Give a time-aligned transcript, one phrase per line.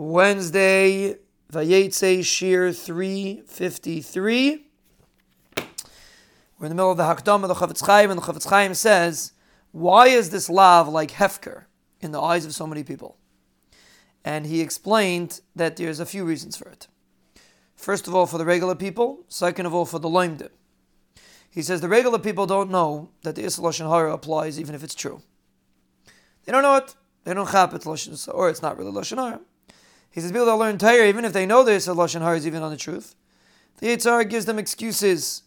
[0.00, 1.16] Wednesday,
[1.52, 4.64] Vayetze Shiur 353.
[5.56, 8.74] We're in the middle of the Hakdama of the Chafetz Chaim, and the Chafetz Chaim
[8.74, 9.32] says,
[9.72, 11.64] Why is this lav like Hefker
[12.00, 13.16] in the eyes of so many people?
[14.24, 16.86] And he explained that there's a few reasons for it.
[17.74, 19.24] First of all, for the regular people.
[19.26, 20.50] Second of all, for the loimdim.
[21.50, 24.84] He says the regular people don't know that the Issur Lashon Hara applies even if
[24.84, 25.22] it's true.
[26.44, 26.94] They don't know it.
[27.24, 29.40] They don't chap it, or it's not really Lashon Hara.
[30.10, 32.62] He says people that learn Torah, even if they know this, Lashon Hara is even
[32.62, 33.14] on the truth.
[33.78, 35.42] The Yitzhar gives them excuses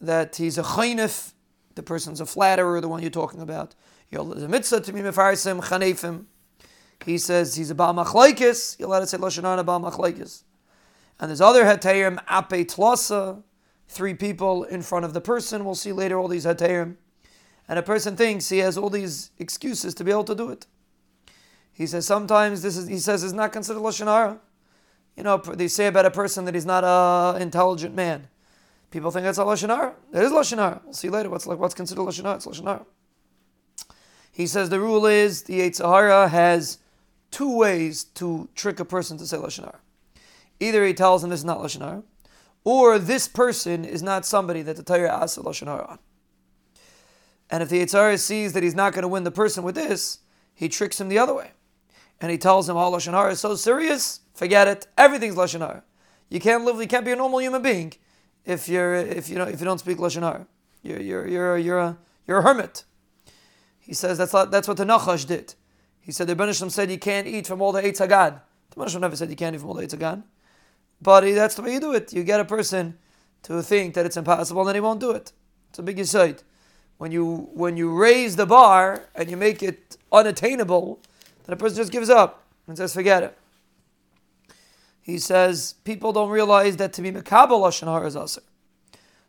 [0.00, 1.32] that he's a chanif,
[1.74, 3.74] the person's a flatterer, the one you're talking about.
[4.10, 6.26] The mitzvah to be mefarsim chanefim.
[7.04, 7.94] He says he's a baal.
[7.94, 10.44] You're allowed to say lashon hara baal machlaikis.
[11.18, 13.42] And there's other hetayim ape tlasa,
[13.88, 15.64] three people in front of the person.
[15.64, 16.96] We'll see later all these hetayim.
[17.66, 20.66] And a person thinks he has all these excuses to be able to do it.
[21.74, 24.38] He says sometimes this is he says is not considered lashon hara.
[25.16, 28.28] You know, they say about a person that he's not a intelligent man.
[28.90, 29.94] People think that's a lashon hara.
[30.12, 30.80] It is lashon hara.
[30.84, 32.36] We'll see later what's like what's considered lashon hara.
[32.36, 32.86] It's lashon hara.
[34.30, 36.78] He says the rule is the Yetzer Hara has
[37.30, 39.80] two ways to trick a person to say lashon hara.
[40.60, 42.04] Either he tells him this is not lashon hara,
[42.62, 45.98] or this person is not somebody that the Torah asks lashon hara on.
[47.50, 49.74] And if the Yetzer Hara sees that he's not going to win the person with
[49.74, 50.20] this,
[50.54, 51.50] he tricks him the other way
[52.20, 54.86] and he tells him, "Oh, lashon hara is so serious, forget it.
[54.96, 55.82] Everything's lashon hara.
[56.28, 56.80] You can't live.
[56.80, 57.92] You can't be a normal human being
[58.44, 60.46] if you're if you don't if you don't speak lashon hara.
[60.82, 62.84] You're you're you're you're a you're a hermit."
[63.78, 65.54] He says that's not, that's what the Nachash did.
[66.00, 68.40] He said the Benishlam said you can't eat from all the Eitz Hagan.
[68.70, 70.24] The Benishlam never said you can't eat from all the Eitz Hagan.
[71.02, 72.12] But that's the way you do it.
[72.12, 72.96] You get a person
[73.42, 75.32] to think that it's impossible, and then he won't do it.
[75.68, 76.42] It's a big insight.
[76.96, 81.00] When you when you raise the bar and you make it unattainable,
[81.44, 83.38] then a person just gives up and says, forget it.
[85.00, 88.40] He says, people don't realize that to be Mekabal Lashon Hara is Aser.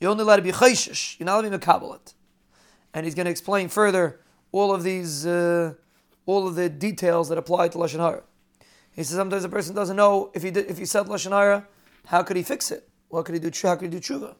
[0.00, 1.18] You're only allowed to be Chayshish.
[1.18, 2.14] You're not allowed to be Mekabal it.
[2.92, 5.74] And he's going to explain further all of these, uh,
[6.26, 8.24] all of the details that apply to Lashon Hara.
[8.90, 11.68] He says sometimes a person doesn't know if he did, if he said Lashon Hara,
[12.06, 12.88] how could he fix it?
[13.08, 13.50] What could he do?
[13.62, 14.34] How could he do tshuva?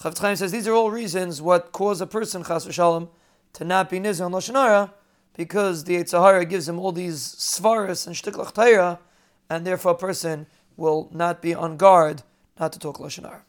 [0.00, 3.08] Chafetz Chaim says these are all reasons what cause a person, chas v'shalom,
[3.52, 4.92] to not be nizar on Lashon Hara,
[5.34, 8.98] because the Yetzer Hara gives him all these svaras and shtiklach
[9.48, 10.46] and therefore a person
[10.76, 12.22] will not be on guard
[12.58, 13.40] not to talk Lashon.